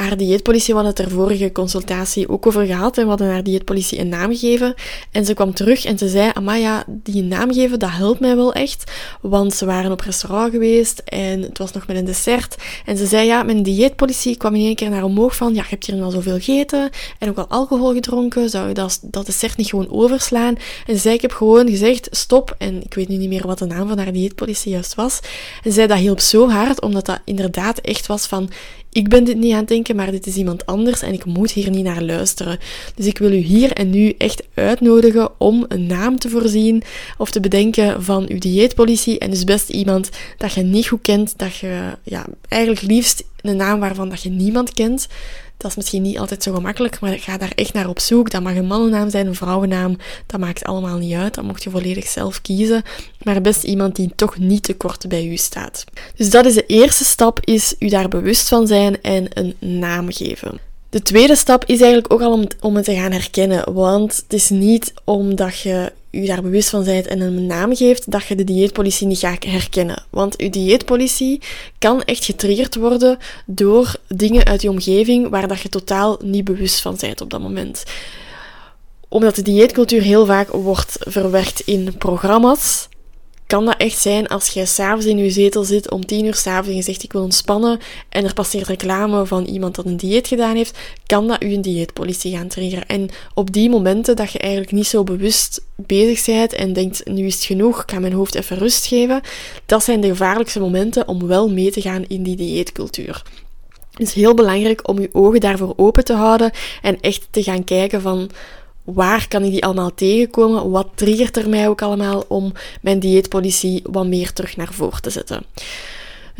haar 0.00 0.16
dieetpolitie, 0.16 0.74
we 0.74 0.82
het 0.82 0.98
er 0.98 1.10
vorige 1.10 1.52
consultatie 1.52 2.28
ook 2.28 2.46
over 2.46 2.66
gehad 2.66 2.96
en 2.98 3.02
we 3.02 3.08
hadden 3.08 3.30
haar 3.30 3.42
dieetpolitie 3.42 3.98
een 3.98 4.08
naam 4.08 4.30
gegeven. 4.30 4.74
En 5.12 5.24
ze 5.24 5.34
kwam 5.34 5.54
terug 5.54 5.84
en 5.84 5.98
ze 5.98 6.08
zei, 6.08 6.30
Amaya, 6.34 6.84
die 6.86 7.22
naam 7.22 7.52
geven, 7.52 7.78
dat 7.78 7.90
helpt 7.90 8.20
mij 8.20 8.36
wel 8.36 8.52
echt. 8.52 8.92
Want 9.20 9.54
ze 9.54 9.66
waren 9.66 9.92
op 9.92 10.00
restaurant 10.00 10.52
geweest 10.52 10.98
en 10.98 11.42
het 11.42 11.58
was 11.58 11.72
nog 11.72 11.86
met 11.86 11.96
een 11.96 12.04
dessert. 12.04 12.56
En 12.84 12.96
ze 12.96 13.06
zei, 13.06 13.26
ja, 13.26 13.42
mijn 13.42 13.62
dieetpolitie 13.62 14.36
kwam 14.36 14.54
in 14.54 14.64
één 14.64 14.74
keer 14.74 14.90
naar 14.90 15.04
omhoog 15.04 15.36
van, 15.36 15.54
ja, 15.54 15.62
je 15.62 15.68
hebt 15.68 15.86
hier 15.86 16.02
al 16.02 16.10
zoveel 16.10 16.38
gegeten 16.38 16.90
en 17.18 17.28
ook 17.28 17.38
al 17.38 17.46
alcohol 17.48 17.92
gedronken, 17.92 18.50
zou 18.50 18.68
je 18.68 18.74
dat, 18.74 18.98
dat 19.02 19.26
dessert 19.26 19.56
niet 19.56 19.68
gewoon 19.68 19.90
overslaan? 19.90 20.56
En 20.86 20.94
ze 20.94 21.00
zei, 21.00 21.14
ik 21.14 21.22
heb 21.22 21.32
gewoon 21.32 21.68
gezegd, 21.68 22.08
stop. 22.10 22.54
En 22.58 22.82
ik 22.82 22.94
weet 22.94 23.08
nu 23.08 23.16
niet 23.16 23.28
meer 23.28 23.46
wat 23.46 23.58
de 23.58 23.66
naam 23.66 23.88
van 23.88 23.98
haar 23.98 24.12
dieetpolitie 24.12 24.72
juist 24.72 24.94
was. 24.94 25.20
En 25.62 25.72
zei, 25.72 25.86
dat 25.86 25.98
hielp 25.98 26.20
zo 26.20 26.48
hard, 26.48 26.80
omdat 26.80 27.06
dat 27.06 27.20
inderdaad 27.24 27.78
echt 27.78 28.06
was 28.06 28.26
van, 28.26 28.50
ik 28.92 29.08
ben 29.08 29.24
dit 29.24 29.36
niet 29.36 29.52
aan 29.52 29.58
het 29.58 29.68
denken, 29.68 29.96
maar 29.96 30.10
dit 30.10 30.26
is 30.26 30.36
iemand 30.36 30.66
anders 30.66 31.02
en 31.02 31.12
ik 31.12 31.24
moet 31.24 31.50
hier 31.50 31.70
niet 31.70 31.84
naar 31.84 32.02
luisteren. 32.02 32.58
Dus 32.94 33.06
ik 33.06 33.18
wil 33.18 33.32
u 33.32 33.36
hier 33.36 33.72
en 33.72 33.90
nu 33.90 34.14
echt 34.18 34.42
uitnodigen 34.54 35.30
om 35.38 35.64
een 35.68 35.86
naam 35.86 36.18
te 36.18 36.28
voorzien 36.28 36.82
of 37.18 37.30
te 37.30 37.40
bedenken 37.40 38.02
van 38.02 38.26
uw 38.28 38.38
dieetpolitie. 38.38 39.18
En 39.18 39.30
dus 39.30 39.44
best 39.44 39.68
iemand 39.68 40.10
dat 40.36 40.52
je 40.52 40.62
niet 40.62 40.88
goed 40.88 41.02
kent, 41.02 41.38
dat 41.38 41.56
je 41.56 41.96
ja, 42.02 42.26
eigenlijk 42.48 42.82
liefst 42.82 43.24
een 43.42 43.56
naam 43.56 43.80
waarvan 43.80 44.08
dat 44.08 44.22
je 44.22 44.30
niemand 44.30 44.72
kent. 44.72 45.06
Dat 45.56 45.70
is 45.70 45.76
misschien 45.76 46.02
niet 46.02 46.18
altijd 46.18 46.42
zo 46.42 46.54
gemakkelijk, 46.54 47.00
maar 47.00 47.18
ga 47.18 47.36
daar 47.36 47.52
echt 47.54 47.72
naar 47.72 47.88
op 47.88 47.98
zoek. 47.98 48.30
Dat 48.30 48.42
mag 48.42 48.54
een 48.54 48.66
mannennaam 48.66 49.10
zijn, 49.10 49.26
een 49.26 49.34
vrouwennaam. 49.34 49.96
Dat 50.26 50.40
maakt 50.40 50.64
allemaal 50.64 50.98
niet 50.98 51.14
uit. 51.14 51.34
Dat 51.34 51.44
mocht 51.44 51.62
je 51.62 51.70
volledig 51.70 52.06
zelf 52.06 52.42
kiezen. 52.42 52.82
Maar 53.22 53.40
best 53.40 53.64
iemand 53.64 53.96
die 53.96 54.12
toch 54.16 54.38
niet 54.38 54.62
te 54.62 54.74
kort 54.74 55.08
bij 55.08 55.26
u 55.26 55.36
staat. 55.36 55.84
Dus 56.16 56.30
dat 56.30 56.44
is 56.44 56.54
de 56.54 56.66
eerste 56.66 57.04
stap, 57.04 57.40
is 57.44 57.74
u 57.78 57.88
daar 57.88 58.08
bewust 58.08 58.48
van 58.48 58.66
zijn 58.66 59.02
en 59.02 59.26
een 59.34 59.78
naam 59.78 60.12
geven. 60.12 60.58
De 60.90 61.02
tweede 61.02 61.36
stap 61.36 61.64
is 61.64 61.80
eigenlijk 61.80 62.12
ook 62.12 62.20
al 62.20 62.32
om, 62.32 62.46
om 62.60 62.76
het 62.76 62.84
te 62.84 62.94
gaan 62.94 63.12
herkennen. 63.12 63.72
Want 63.72 64.16
het 64.16 64.32
is 64.32 64.50
niet 64.50 64.92
omdat 65.04 65.60
je 65.60 65.92
u 66.10 66.26
daar 66.26 66.42
bewust 66.42 66.68
van 66.68 66.84
bent 66.84 67.06
en 67.06 67.20
een 67.20 67.46
naam 67.46 67.76
geeft, 67.76 68.10
dat 68.10 68.26
je 68.26 68.34
de 68.34 68.44
dieetpolitie 68.44 69.06
niet 69.06 69.18
gaat 69.18 69.44
herkennen. 69.44 70.04
Want 70.10 70.38
uw 70.38 70.50
dieetpolitie 70.50 71.40
kan 71.78 72.02
echt 72.02 72.24
getriggerd 72.24 72.74
worden 72.74 73.18
door 73.46 73.96
dingen 74.08 74.44
uit 74.44 74.62
je 74.62 74.70
omgeving 74.70 75.28
waar 75.28 75.48
dat 75.48 75.60
je 75.60 75.68
totaal 75.68 76.18
niet 76.22 76.44
bewust 76.44 76.80
van 76.80 76.96
bent 77.00 77.20
op 77.20 77.30
dat 77.30 77.40
moment. 77.40 77.84
Omdat 79.08 79.34
de 79.34 79.42
dieetcultuur 79.42 80.02
heel 80.02 80.26
vaak 80.26 80.48
wordt 80.48 80.96
verwerkt 80.98 81.60
in 81.60 81.94
programma's, 81.98 82.88
kan 83.50 83.64
dat 83.64 83.76
echt 83.76 83.98
zijn 83.98 84.26
als 84.26 84.48
jij 84.48 84.66
s'avonds 84.66 85.06
in 85.06 85.18
je 85.18 85.30
zetel 85.30 85.64
zit 85.64 85.90
om 85.90 86.06
tien 86.06 86.24
uur 86.24 86.34
s'avonds 86.34 86.68
en 86.68 86.74
je 86.74 86.82
zegt 86.82 87.02
ik 87.02 87.12
wil 87.12 87.22
ontspannen 87.22 87.78
en 88.08 88.24
er 88.24 88.34
passeert 88.34 88.66
reclame 88.66 89.26
van 89.26 89.44
iemand 89.44 89.74
dat 89.74 89.84
een 89.84 89.96
dieet 89.96 90.28
gedaan 90.28 90.56
heeft, 90.56 90.78
kan 91.06 91.26
dat 91.26 91.42
u 91.42 91.52
een 91.52 91.62
dieetpolitie 91.62 92.36
gaan 92.36 92.48
triggeren. 92.48 92.86
En 92.86 93.08
op 93.34 93.52
die 93.52 93.70
momenten 93.70 94.16
dat 94.16 94.32
je 94.32 94.38
eigenlijk 94.38 94.72
niet 94.72 94.86
zo 94.86 95.04
bewust 95.04 95.64
bezig 95.76 96.24
bent 96.24 96.52
en 96.52 96.72
denkt 96.72 97.08
nu 97.08 97.26
is 97.26 97.34
het 97.34 97.44
genoeg, 97.44 97.82
ik 97.82 97.90
ga 97.90 97.98
mijn 97.98 98.12
hoofd 98.12 98.34
even 98.34 98.58
rust 98.58 98.86
geven, 98.86 99.20
dat 99.66 99.84
zijn 99.84 100.00
de 100.00 100.08
gevaarlijkste 100.08 100.60
momenten 100.60 101.08
om 101.08 101.26
wel 101.26 101.50
mee 101.50 101.70
te 101.70 101.80
gaan 101.80 102.04
in 102.08 102.22
die 102.22 102.36
dieetcultuur. 102.36 103.22
Het 103.90 104.08
is 104.08 104.14
heel 104.14 104.34
belangrijk 104.34 104.88
om 104.88 105.00
je 105.00 105.08
ogen 105.12 105.40
daarvoor 105.40 105.72
open 105.76 106.04
te 106.04 106.14
houden 106.14 106.50
en 106.82 107.00
echt 107.00 107.28
te 107.30 107.42
gaan 107.42 107.64
kijken 107.64 108.00
van 108.00 108.30
waar 108.84 109.28
kan 109.28 109.44
ik 109.44 109.50
die 109.50 109.64
allemaal 109.64 109.94
tegenkomen? 109.94 110.70
Wat 110.70 110.88
triggert 110.94 111.36
er 111.36 111.48
mij 111.48 111.68
ook 111.68 111.82
allemaal 111.82 112.24
om 112.28 112.52
mijn 112.82 113.00
dieetpolitie 113.00 113.82
wat 113.90 114.06
meer 114.06 114.32
terug 114.32 114.56
naar 114.56 114.72
voren 114.72 115.02
te 115.02 115.10
zetten? 115.10 115.42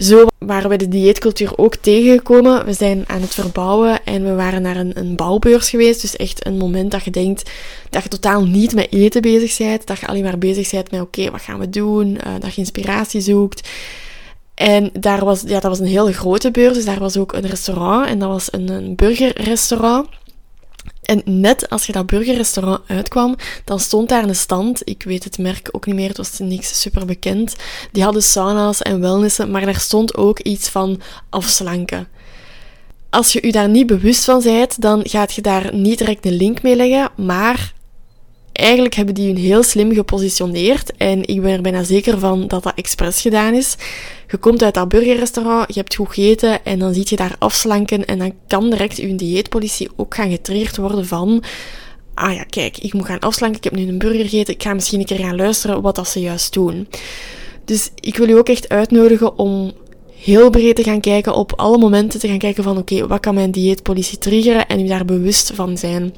Zo 0.01 0.27
waren 0.39 0.71
we 0.71 0.77
de 0.77 0.89
dieetcultuur 0.89 1.53
ook 1.57 1.77
tegengekomen. 1.77 2.65
We 2.65 2.73
zijn 2.73 3.05
aan 3.07 3.21
het 3.21 3.35
verbouwen 3.35 4.05
en 4.05 4.25
we 4.25 4.35
waren 4.35 4.63
naar 4.63 4.77
een, 4.77 4.99
een 4.99 5.17
bouwbeurs 5.17 5.71
geweest. 5.71 6.01
Dus 6.01 6.17
echt 6.17 6.47
een 6.47 6.57
moment 6.57 6.91
dat 6.91 7.05
je 7.05 7.11
denkt 7.11 7.51
dat 7.91 8.03
je 8.03 8.09
totaal 8.09 8.45
niet 8.45 8.75
met 8.75 8.93
eten 8.93 9.23
bezig 9.23 9.57
bent. 9.59 9.87
Dat 9.87 9.99
je 9.99 10.07
alleen 10.07 10.23
maar 10.23 10.39
bezig 10.39 10.71
bent 10.71 10.91
met 10.91 11.01
oké, 11.01 11.31
wat 11.31 11.43
gaan 11.43 11.59
we 11.59 11.71
doen? 11.71 12.09
Uh, 12.09 12.21
dat 12.41 12.55
je 12.55 12.61
inspiratie 12.61 13.21
zoekt. 13.21 13.69
En 14.55 14.91
daar 14.93 15.25
was, 15.25 15.41
ja, 15.41 15.61
dat 15.61 15.71
was 15.71 15.79
een 15.79 15.87
hele 15.87 16.13
grote 16.13 16.51
beurs. 16.51 16.75
Dus 16.75 16.85
daar 16.85 16.99
was 16.99 17.17
ook 17.17 17.33
een 17.33 17.47
restaurant 17.47 18.07
en 18.07 18.19
dat 18.19 18.29
was 18.29 18.53
een, 18.53 18.69
een 18.69 18.97
burgerrestaurant. 18.97 20.09
En 21.03 21.23
net 21.25 21.71
als 21.71 21.87
je 21.87 21.93
dat 21.93 22.07
burgerrestaurant 22.07 22.81
uitkwam, 22.87 23.37
dan 23.65 23.81
stond 23.81 24.09
daar 24.09 24.25
een 24.25 24.37
stand. 24.37 24.89
Ik 24.89 25.03
weet 25.03 25.25
het 25.25 25.39
merk 25.39 25.69
ook 25.73 25.87
niet 25.87 25.95
meer, 25.95 26.09
het 26.09 26.17
was 26.17 26.39
niks 26.39 26.81
super 26.81 27.07
bekend. 27.07 27.57
Die 27.93 28.03
hadden 28.03 28.23
sauna's 28.23 28.83
en 28.83 29.01
wellnessen, 29.01 29.51
maar 29.51 29.65
daar 29.65 29.81
stond 29.81 30.17
ook 30.17 30.39
iets 30.39 30.69
van 30.69 31.01
afslanken. 31.29 32.09
Als 33.11 33.33
je 33.33 33.47
je 33.47 33.53
daar 33.53 33.69
niet 33.69 33.87
bewust 33.87 34.25
van 34.25 34.43
bent, 34.43 34.81
dan 34.81 35.01
gaat 35.05 35.33
je 35.33 35.43
daar 35.43 35.75
niet 35.75 35.99
direct 35.99 36.27
een 36.27 36.37
link 36.37 36.63
mee 36.63 36.77
leggen, 36.77 37.11
maar 37.17 37.73
eigenlijk 38.61 38.95
hebben 38.95 39.15
die 39.15 39.27
hun 39.27 39.37
heel 39.37 39.63
slim 39.63 39.93
gepositioneerd. 39.93 40.97
En 40.97 41.29
ik 41.29 41.43
ben 41.43 41.53
er 41.53 41.63
bijna 41.63 41.83
zeker 41.83 42.19
van 42.19 42.47
dat 42.47 42.63
dat 42.63 42.75
expres 42.75 43.21
gedaan 43.21 43.55
is. 43.55 43.77
Je 44.29 44.37
komt 44.37 44.63
uit 44.63 44.75
dat 44.75 44.89
burgerrestaurant, 44.89 45.75
je 45.75 45.81
hebt 45.81 45.95
goed 45.95 46.09
gegeten 46.09 46.65
en 46.65 46.79
dan 46.79 46.95
zie 46.95 47.07
je 47.09 47.17
daar 47.17 47.37
afslanken. 47.39 48.05
En 48.05 48.19
dan 48.19 48.33
kan 48.47 48.71
direct 48.71 48.99
uw 48.99 49.17
dieetpolitie 49.17 49.89
ook 49.97 50.15
gaan 50.15 50.31
getriggerd 50.31 50.77
worden 50.77 51.07
van... 51.07 51.43
Ah 52.15 52.35
ja, 52.35 52.43
kijk, 52.43 52.79
ik 52.79 52.93
moet 52.93 53.07
gaan 53.07 53.19
afslanken, 53.19 53.59
ik 53.59 53.65
heb 53.65 53.75
nu 53.75 53.89
een 53.89 53.99
burger 53.99 54.21
gegeten, 54.21 54.55
ik 54.55 54.63
ga 54.63 54.75
misschien 54.75 55.01
een 55.01 55.07
keer 55.07 55.19
gaan 55.19 55.37
luisteren 55.37 55.83
wat 55.83 55.95
dat 55.95 56.09
ze 56.09 56.21
juist 56.21 56.53
doen. 56.53 56.89
Dus 57.65 57.91
ik 57.95 58.17
wil 58.17 58.29
u 58.29 58.39
ook 58.39 58.49
echt 58.49 58.69
uitnodigen 58.69 59.39
om 59.39 59.73
heel 60.17 60.51
breed 60.51 60.77
te 60.77 60.83
gaan 60.83 61.01
kijken 61.01 61.35
op 61.35 61.53
alle 61.57 61.79
momenten 61.79 62.21
te 62.21 62.29
gaan 62.29 62.39
kijken 62.39 62.63
van 62.63 62.79
oké, 62.79 63.07
wat 63.07 63.21
kan 63.21 63.35
mijn 63.35 63.51
dieetpolitie 63.51 64.19
triggeren 64.19 64.67
en 64.67 64.81
u 64.81 64.87
daar 64.87 65.05
bewust 65.05 65.51
van 65.55 65.79
zijn 65.79 66.15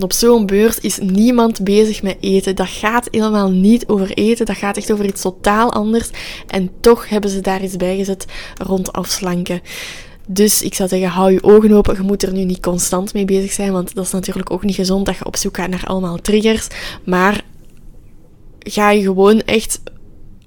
op 0.00 0.12
zo'n 0.12 0.46
beurs 0.46 0.78
is 0.78 0.98
niemand 0.98 1.64
bezig 1.64 2.02
met 2.02 2.16
eten. 2.20 2.56
Dat 2.56 2.68
gaat 2.68 3.08
helemaal 3.10 3.50
niet 3.50 3.86
over 3.86 4.10
eten. 4.10 4.46
Dat 4.46 4.56
gaat 4.56 4.76
echt 4.76 4.92
over 4.92 5.04
iets 5.04 5.20
totaal 5.20 5.72
anders. 5.72 6.10
En 6.46 6.70
toch 6.80 7.08
hebben 7.08 7.30
ze 7.30 7.40
daar 7.40 7.62
iets 7.62 7.76
bij 7.76 7.96
gezet 7.96 8.26
rond 8.56 8.92
afslanken. 8.92 9.60
Dus 10.26 10.62
ik 10.62 10.74
zou 10.74 10.88
zeggen, 10.88 11.08
hou 11.08 11.32
je 11.32 11.42
ogen 11.42 11.72
open. 11.72 11.94
Je 11.94 12.02
moet 12.02 12.22
er 12.22 12.32
nu 12.32 12.44
niet 12.44 12.60
constant 12.60 13.14
mee 13.14 13.24
bezig 13.24 13.52
zijn, 13.52 13.72
want 13.72 13.94
dat 13.94 14.04
is 14.04 14.12
natuurlijk 14.12 14.50
ook 14.50 14.64
niet 14.64 14.74
gezond 14.74 15.06
dat 15.06 15.16
je 15.16 15.24
op 15.24 15.36
zoek 15.36 15.56
gaat 15.56 15.70
naar 15.70 15.84
allemaal 15.84 16.16
triggers. 16.16 16.66
Maar 17.04 17.44
ga 18.58 18.90
je 18.90 19.02
gewoon 19.02 19.40
echt 19.40 19.80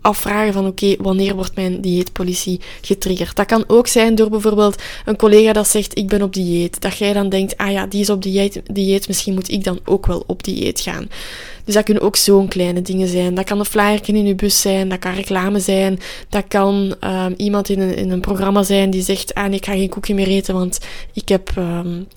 afvragen 0.03 0.53
van 0.53 0.67
oké, 0.67 0.95
wanneer 0.99 1.35
wordt 1.35 1.55
mijn 1.55 1.81
dieetpolitie 1.81 2.59
getriggerd? 2.81 3.35
Dat 3.35 3.45
kan 3.45 3.63
ook 3.67 3.87
zijn 3.87 4.15
door 4.15 4.29
bijvoorbeeld 4.29 4.81
een 5.05 5.15
collega 5.15 5.53
dat 5.53 5.67
zegt 5.67 5.97
ik 5.97 6.07
ben 6.07 6.21
op 6.21 6.33
dieet. 6.33 6.81
Dat 6.81 6.97
jij 6.97 7.13
dan 7.13 7.29
denkt, 7.29 7.57
ah 7.57 7.71
ja, 7.71 7.85
die 7.87 8.01
is 8.01 8.09
op 8.09 8.21
dieet, 8.21 8.61
dieet 8.73 9.07
misschien 9.07 9.33
moet 9.33 9.51
ik 9.51 9.63
dan 9.63 9.79
ook 9.85 10.05
wel 10.05 10.23
op 10.27 10.43
dieet 10.43 10.79
gaan. 10.79 11.07
Dus 11.65 11.73
dat 11.73 11.83
kunnen 11.83 12.03
ook 12.03 12.15
zo'n 12.15 12.47
kleine 12.47 12.81
dingen 12.81 13.07
zijn. 13.07 13.35
Dat 13.35 13.45
kan 13.45 13.59
een 13.59 13.65
flyer 13.65 13.99
in 14.03 14.25
je 14.25 14.35
bus 14.35 14.61
zijn, 14.61 14.89
dat 14.89 14.99
kan 14.99 15.13
reclame 15.13 15.59
zijn, 15.59 15.99
dat 16.29 16.43
kan 16.47 16.95
um, 17.01 17.33
iemand 17.37 17.69
in 17.69 17.79
een, 17.79 17.95
in 17.95 18.11
een 18.11 18.21
programma 18.21 18.63
zijn 18.63 18.89
die 18.89 19.01
zegt, 19.01 19.33
ah 19.33 19.53
ik 19.53 19.65
ga 19.65 19.71
geen 19.71 19.89
koekje 19.89 20.13
meer 20.13 20.27
eten, 20.27 20.53
want 20.53 20.79
ik 21.13 21.29
heb... 21.29 21.51
Um, 21.57 22.07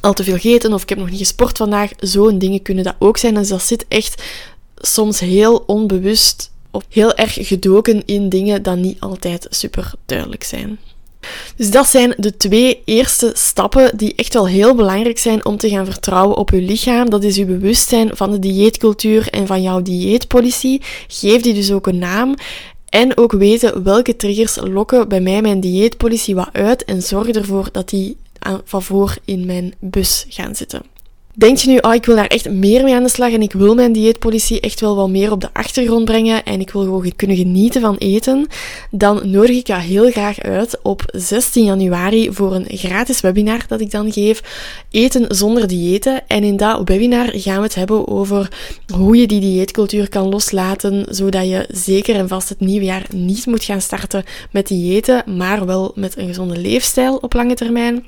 al 0.00 0.12
te 0.12 0.24
veel 0.24 0.34
gegeten 0.34 0.72
of 0.72 0.82
ik 0.82 0.88
heb 0.88 0.98
nog 0.98 1.10
niet 1.10 1.18
gesport 1.18 1.56
vandaag. 1.56 1.90
Zo'n 1.98 2.38
dingen 2.38 2.62
kunnen 2.62 2.84
dat 2.84 2.94
ook 2.98 3.16
zijn. 3.16 3.34
Dus 3.34 3.48
dat 3.48 3.62
zit 3.62 3.84
echt 3.88 4.22
soms 4.76 5.20
heel 5.20 5.62
onbewust 5.66 6.50
of 6.70 6.84
heel 6.88 7.14
erg 7.14 7.36
gedoken 7.40 8.02
in 8.06 8.28
dingen 8.28 8.62
die 8.62 8.72
niet 8.72 9.00
altijd 9.00 9.46
super 9.50 9.92
duidelijk 10.06 10.44
zijn. 10.44 10.78
Dus 11.56 11.70
dat 11.70 11.88
zijn 11.88 12.14
de 12.16 12.36
twee 12.36 12.82
eerste 12.84 13.32
stappen 13.34 13.96
die 13.96 14.14
echt 14.14 14.34
wel 14.34 14.46
heel 14.48 14.74
belangrijk 14.74 15.18
zijn 15.18 15.44
om 15.44 15.56
te 15.56 15.68
gaan 15.68 15.84
vertrouwen 15.84 16.36
op 16.36 16.50
je 16.50 16.62
lichaam. 16.62 17.10
Dat 17.10 17.22
is 17.22 17.36
je 17.36 17.44
bewustzijn 17.44 18.16
van 18.16 18.30
de 18.30 18.38
dieetcultuur 18.38 19.28
en 19.28 19.46
van 19.46 19.62
jouw 19.62 19.82
dieetpolitie. 19.82 20.82
Geef 21.08 21.42
die 21.42 21.54
dus 21.54 21.72
ook 21.72 21.86
een 21.86 21.98
naam. 21.98 22.34
En 22.88 23.16
ook 23.16 23.32
weten 23.32 23.82
welke 23.82 24.16
triggers 24.16 24.56
lokken 24.62 25.08
bij 25.08 25.20
mij 25.20 25.42
mijn 25.42 25.60
dieetpolitie 25.60 26.34
wat 26.34 26.48
uit 26.52 26.84
en 26.84 27.02
zorg 27.02 27.28
ervoor 27.28 27.68
dat 27.72 27.88
die 27.88 28.16
van 28.64 28.82
voor 28.82 29.16
in 29.24 29.46
mijn 29.46 29.74
bus 29.80 30.26
gaan 30.28 30.54
zitten. 30.54 30.82
Denk 31.34 31.56
je 31.56 31.70
nu, 31.70 31.78
oh, 31.78 31.94
ik 31.94 32.04
wil 32.04 32.16
daar 32.16 32.26
echt 32.26 32.50
meer 32.50 32.84
mee 32.84 32.94
aan 32.94 33.02
de 33.02 33.08
slag 33.08 33.32
en 33.32 33.42
ik 33.42 33.52
wil 33.52 33.74
mijn 33.74 33.92
dieetpolitie 33.92 34.60
echt 34.60 34.80
wel 34.80 34.96
wat 34.96 35.08
meer 35.08 35.32
op 35.32 35.40
de 35.40 35.48
achtergrond 35.52 36.04
brengen 36.04 36.44
en 36.44 36.60
ik 36.60 36.70
wil 36.70 36.82
gewoon 36.82 37.12
kunnen 37.16 37.36
genieten 37.36 37.80
van 37.80 37.96
eten, 37.96 38.46
dan 38.90 39.30
nodig 39.30 39.56
ik 39.56 39.66
jou 39.66 39.80
heel 39.80 40.10
graag 40.10 40.40
uit 40.40 40.78
op 40.82 41.02
16 41.06 41.64
januari 41.64 42.32
voor 42.32 42.54
een 42.54 42.66
gratis 42.68 43.20
webinar 43.20 43.64
dat 43.68 43.80
ik 43.80 43.90
dan 43.90 44.12
geef, 44.12 44.42
Eten 44.90 45.36
zonder 45.36 45.68
diëten. 45.68 46.28
En 46.28 46.44
in 46.44 46.56
dat 46.56 46.88
webinar 46.88 47.30
gaan 47.32 47.56
we 47.56 47.62
het 47.62 47.74
hebben 47.74 48.08
over 48.08 48.48
hoe 48.94 49.16
je 49.16 49.26
die 49.26 49.40
dieetcultuur 49.40 50.08
kan 50.08 50.28
loslaten, 50.28 51.06
zodat 51.08 51.48
je 51.48 51.68
zeker 51.72 52.14
en 52.14 52.28
vast 52.28 52.48
het 52.48 52.60
nieuwe 52.60 52.84
jaar 52.84 53.06
niet 53.14 53.46
moet 53.46 53.64
gaan 53.64 53.80
starten 53.80 54.24
met 54.50 54.66
diëten, 54.66 55.36
maar 55.36 55.66
wel 55.66 55.92
met 55.94 56.16
een 56.16 56.26
gezonde 56.26 56.56
leefstijl 56.56 57.16
op 57.16 57.32
lange 57.32 57.54
termijn. 57.54 58.04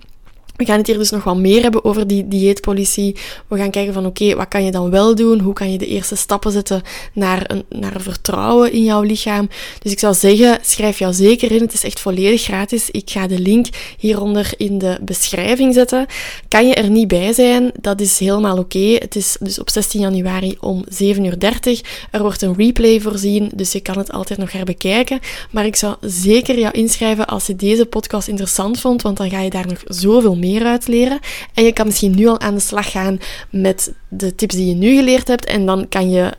We 0.57 0.65
gaan 0.65 0.79
het 0.79 0.87
hier 0.87 0.99
dus 0.99 1.11
nog 1.11 1.25
wat 1.25 1.37
meer 1.37 1.63
hebben 1.63 1.85
over 1.85 2.07
die 2.07 2.29
dieetpolitie. 2.29 3.17
We 3.49 3.57
gaan 3.57 3.71
kijken 3.71 3.93
van 3.93 4.07
oké, 4.07 4.35
wat 4.35 4.49
kan 4.49 4.65
je 4.65 4.71
dan 4.71 4.91
wel 4.91 5.15
doen? 5.15 5.41
Hoe 5.41 5.53
kan 5.53 5.73
je 5.73 5.79
de 5.79 5.87
eerste 5.87 6.17
stappen 6.17 6.53
zetten 6.53 6.83
naar 7.13 7.45
een, 7.51 7.65
naar 7.69 8.01
vertrouwen 8.01 8.73
in 8.73 8.85
jouw 8.85 9.03
lichaam? 9.03 9.49
Dus 9.83 9.93
ik 9.93 9.99
zou 9.99 10.15
zeggen, 10.15 10.59
schrijf 10.63 10.99
jou 10.99 11.13
zeker 11.13 11.53
in. 11.53 11.61
Het 11.61 11.73
is 11.73 11.85
echt 11.85 12.01
volledig 12.01 12.43
gratis. 12.43 12.91
Ik 12.91 13.11
ga 13.11 13.27
de 13.27 13.39
link 13.39 13.67
hieronder 13.99 14.53
in 14.57 14.79
de 14.79 14.99
beschrijving 15.03 15.75
zetten. 15.75 16.07
Kan 16.49 16.67
je 16.67 16.75
er 16.75 16.91
niet 16.91 17.09
bij 17.09 17.33
zijn? 17.33 17.71
Dat 17.81 18.01
is 18.01 18.19
helemaal 18.19 18.59
oké. 18.59 18.97
Het 18.99 19.17
is 19.17 19.37
dus 19.41 19.59
op 19.59 19.71
16 19.71 20.01
januari 20.01 20.57
om 20.61 20.85
7.30 21.03 21.05
uur. 21.05 21.81
Er 22.11 22.23
wordt 22.23 22.43
een 22.43 22.55
replay 22.57 23.01
voorzien, 23.01 23.51
dus 23.55 23.73
je 23.73 23.81
kan 23.81 23.99
het 23.99 24.13
altijd 24.13 24.39
nog 24.39 24.53
herbekijken. 24.53 25.21
Maar 25.51 25.67
ik 25.67 25.77
zou 25.77 25.95
zeker 26.01 26.59
jou 26.59 26.73
inschrijven 26.73 27.27
als 27.27 27.47
je 27.47 27.57
deze 27.57 27.87
podcast 27.87 28.29
interessant 28.29 28.81
vond, 28.81 29.03
want 29.03 29.17
dan 29.17 29.31
ga 29.31 29.41
je 29.41 29.51
daar 29.51 29.67
nog 29.67 29.83
zoveel 29.85 30.37
meer 30.43 30.65
uit 30.65 30.89
leren. 30.89 31.21
En 31.55 31.65
je 31.65 31.73
kan 31.73 31.87
misschien 31.87 32.15
nu 32.15 32.27
al 32.27 32.41
aan 32.41 32.55
de 32.55 32.61
slag 32.61 32.91
gaan 32.91 33.19
met 33.51 33.93
de 34.09 34.35
tips 34.35 34.55
die 34.55 34.67
je 34.67 34.75
nu 34.75 34.97
geleerd 34.97 35.29
hebt. 35.29 35.45
En 35.45 35.67
dan 35.67 35.89
kan 35.89 36.11
je 36.11 36.33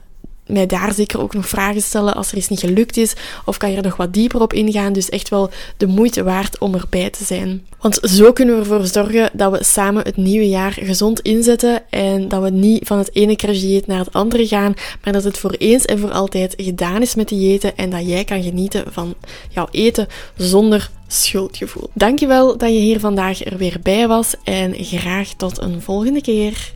mij 0.53 0.65
daar 0.65 0.93
zeker 0.93 1.21
ook 1.21 1.33
nog 1.33 1.47
vragen 1.47 1.81
stellen 1.81 2.15
als 2.15 2.31
er 2.31 2.37
iets 2.37 2.47
niet 2.47 2.59
gelukt 2.59 2.97
is. 2.97 3.13
Of 3.45 3.57
kan 3.57 3.71
je 3.71 3.77
er 3.77 3.83
nog 3.83 3.95
wat 3.95 4.13
dieper 4.13 4.41
op 4.41 4.53
ingaan. 4.53 4.93
Dus 4.93 5.09
echt 5.09 5.29
wel 5.29 5.49
de 5.77 5.87
moeite 5.87 6.23
waard 6.23 6.57
om 6.57 6.73
erbij 6.73 7.09
te 7.09 7.23
zijn. 7.23 7.65
Want 7.81 7.99
zo 8.01 8.33
kunnen 8.33 8.55
we 8.55 8.61
ervoor 8.61 8.85
zorgen 8.85 9.29
dat 9.33 9.51
we 9.51 9.63
samen 9.63 10.03
het 10.03 10.17
nieuwe 10.17 10.49
jaar 10.49 10.71
gezond 10.71 11.19
inzetten. 11.19 11.81
En 11.89 12.27
dat 12.27 12.41
we 12.41 12.49
niet 12.49 12.87
van 12.87 12.97
het 12.97 13.15
ene 13.15 13.35
crashdieet 13.35 13.87
naar 13.87 13.99
het 13.99 14.13
andere 14.13 14.47
gaan. 14.47 14.73
Maar 15.03 15.13
dat 15.13 15.23
het 15.23 15.37
voor 15.37 15.51
eens 15.57 15.85
en 15.85 15.99
voor 15.99 16.11
altijd 16.11 16.53
gedaan 16.57 17.01
is 17.01 17.15
met 17.15 17.27
diëten. 17.27 17.77
En 17.77 17.89
dat 17.89 18.07
jij 18.07 18.23
kan 18.23 18.43
genieten 18.43 18.83
van 18.91 19.15
jouw 19.49 19.67
eten 19.71 20.07
zonder 20.37 20.89
schuldgevoel. 21.07 21.89
Dankjewel 21.93 22.57
dat 22.57 22.69
je 22.69 22.79
hier 22.79 22.99
vandaag 22.99 23.45
er 23.45 23.57
weer 23.57 23.79
bij 23.83 24.07
was. 24.07 24.33
En 24.43 24.73
graag 24.77 25.33
tot 25.37 25.61
een 25.61 25.81
volgende 25.81 26.21
keer. 26.21 26.73